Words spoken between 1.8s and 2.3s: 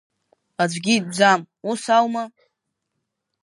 аума?